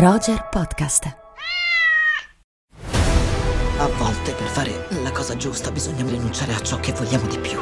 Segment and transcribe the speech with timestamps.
[0.00, 1.16] Roger Podcast.
[3.78, 7.58] A volte per fare la cosa giusta bisogna rinunciare a ciò che vogliamo di più.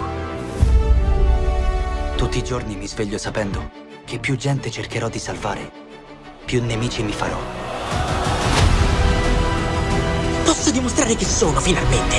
[2.15, 3.71] Tutti i giorni mi sveglio sapendo
[4.05, 5.73] che più gente cercherò di salvare,
[6.45, 7.39] più nemici mi farò.
[10.45, 12.17] Posso dimostrare chi sono finalmente.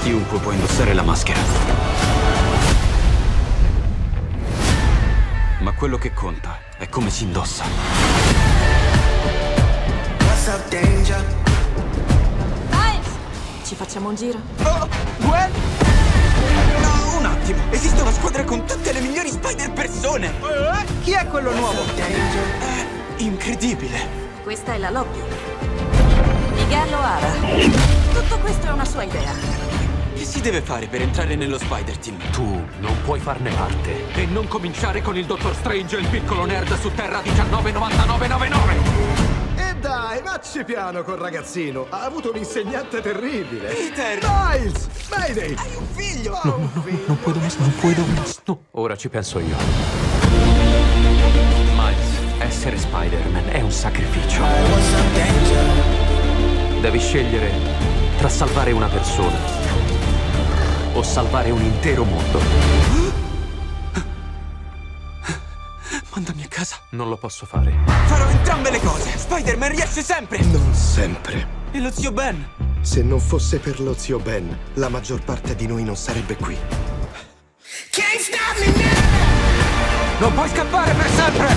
[0.00, 1.97] Chiunque può indossare la maschera.
[5.68, 7.64] Ma quello che conta è come si indossa.
[12.70, 13.08] Miles!
[13.64, 14.38] Ci facciamo un giro?
[14.62, 15.50] Oh, Gwen!
[16.80, 17.60] No, un attimo!
[17.68, 20.28] Esiste una squadra con tutte le migliori spider persone!
[20.28, 21.82] Eh, chi è quello nuovo?
[21.96, 24.08] È incredibile!
[24.44, 25.20] Questa è la lobby.
[26.54, 27.30] Miguel O'Hara.
[28.14, 29.67] Tutto questo è una sua idea.
[30.28, 32.18] Si deve fare per entrare nello Spider Team?
[32.32, 32.44] Tu
[32.80, 34.12] non puoi farne parte.
[34.12, 38.74] E non cominciare con il Dottor Strange e il piccolo nerd su Terra 199999!
[39.56, 41.86] E dai, vacci piano col ragazzino.
[41.88, 43.68] Ha avuto un insegnante terribile.
[43.68, 44.18] Peter!
[44.22, 44.88] Miles!
[45.08, 45.54] Mayday!
[45.54, 46.38] Hai un figlio!
[46.44, 47.04] Oh, un figlio.
[47.06, 48.60] Non puoi dove non puoi dove no.
[48.72, 49.56] Ora ci penso io.
[51.74, 54.42] Miles, essere Spider-Man è un sacrificio.
[56.82, 57.50] Devi scegliere
[58.18, 59.67] tra salvare una persona
[60.98, 62.40] o salvare un intero mondo.
[66.10, 66.76] Mandami a casa.
[66.90, 67.72] Non lo posso fare.
[68.06, 69.16] Farò entrambe le cose.
[69.16, 70.40] Spider-Man riesce sempre.
[70.40, 71.46] Non sempre.
[71.70, 72.44] E lo zio Ben?
[72.80, 76.58] Se non fosse per lo zio Ben, la maggior parte di noi non sarebbe qui.
[80.18, 81.54] Non puoi scappare per sempre!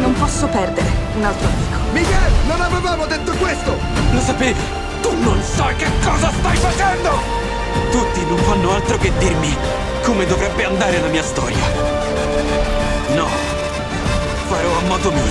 [0.00, 1.78] Non posso perdere un altro amico.
[1.92, 3.76] Miguel, non avevamo detto questo!
[4.12, 4.60] Lo sapevi!
[5.02, 7.49] Tu non sai che cosa stai facendo!
[7.90, 9.56] Tutti non fanno altro che dirmi
[10.02, 11.64] come dovrebbe andare la mia storia.
[13.14, 13.26] No,
[14.48, 15.22] farò a modo mio.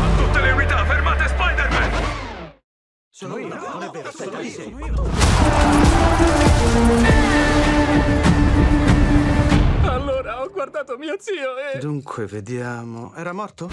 [0.00, 1.90] A tutte le unità, fermate Spider-Man!
[3.10, 4.94] Sono io, non è vero, aspetta, lì sono io.
[9.82, 11.78] Allora ho guardato mio zio e...
[11.78, 13.12] Dunque, vediamo.
[13.16, 13.68] Era morto?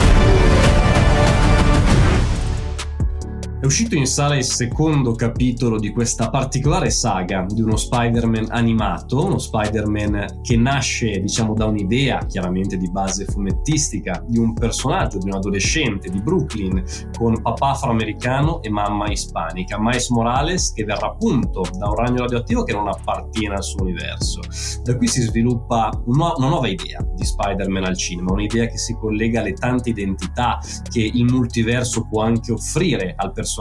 [3.64, 9.24] È uscito in sala il secondo capitolo di questa particolare saga di uno Spider-Man animato,
[9.24, 15.30] uno Spider-Man che nasce, diciamo, da un'idea chiaramente di base fumettistica di un personaggio, di
[15.30, 16.84] un adolescente di Brooklyn
[17.18, 22.64] con papà afroamericano e mamma ispanica, Miles Morales, che verrà appunto da un ragno radioattivo
[22.64, 24.42] che non appartiene al suo universo.
[24.84, 29.40] Da qui si sviluppa una nuova idea di Spider-Man al cinema, un'idea che si collega
[29.40, 30.60] alle tante identità
[30.90, 33.52] che il multiverso può anche offrire al personaggio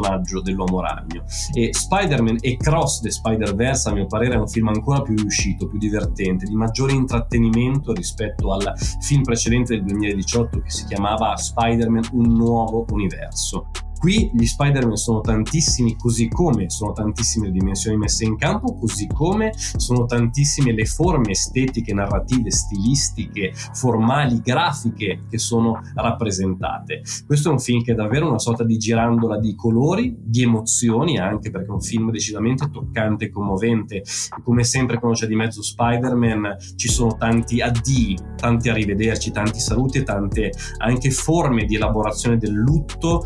[0.42, 1.24] dell'uomo ragno.
[1.54, 5.68] E Spider-Man e Cross the Spider-Verse, a mio parere, è un film ancora più riuscito,
[5.68, 12.08] più divertente, di maggiore intrattenimento rispetto al film precedente del 2018 che si chiamava Spider-Man
[12.12, 13.68] Un nuovo universo.
[14.02, 19.06] Qui gli Spider-Man sono tantissimi, così come sono tantissime le dimensioni messe in campo, così
[19.06, 27.02] come sono tantissime le forme estetiche, narrative, stilistiche, formali, grafiche che sono rappresentate.
[27.24, 31.18] Questo è un film che è davvero una sorta di girandola di colori, di emozioni,
[31.18, 34.02] anche perché è un film decisamente toccante e commovente.
[34.42, 39.98] Come sempre quando c'è di mezzo Spider-Man ci sono tanti addii, tanti arrivederci, tanti saluti
[39.98, 43.22] e tante anche forme di elaborazione del lutto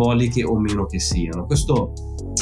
[0.00, 1.44] simboliche o meno che siano.
[1.44, 1.92] Questo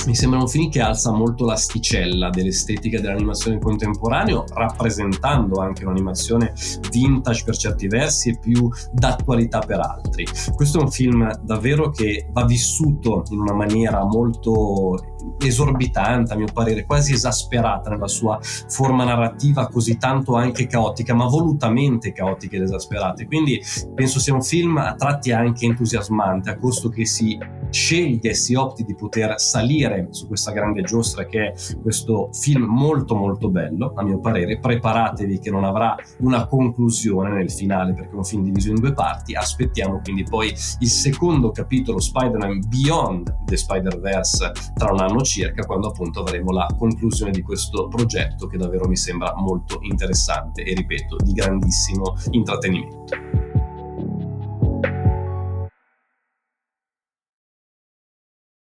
[0.06, 6.52] mi sembra un film che alza molto l'asticella dell'estetica dell'animazione contemporanea, rappresentando anche un'animazione
[6.90, 10.26] vintage per certi versi e più d'attualità per altri.
[10.54, 16.48] Questo è un film davvero che va vissuto in una maniera molto esorbitante, a mio
[16.52, 22.62] parere, quasi esasperata nella sua forma narrativa, così tanto anche caotica, ma volutamente caotica ed
[22.62, 23.24] esasperata.
[23.26, 23.62] Quindi
[23.94, 27.38] penso sia un film a tratti anche entusiasmante, a costo che si
[27.70, 32.64] sceglie e si opti di poter salire su questa grande giostra che è questo film
[32.64, 34.58] molto molto bello, a mio parere.
[34.58, 38.92] Preparatevi che non avrà una conclusione nel finale perché è un film diviso in due
[38.92, 39.34] parti.
[39.34, 45.88] Aspettiamo quindi poi il secondo capitolo Spider-Man Beyond the Spider-Verse tra un anno circa, quando
[45.88, 51.16] appunto avremo la conclusione di questo progetto che davvero mi sembra molto interessante e ripeto,
[51.24, 53.37] di grandissimo intrattenimento.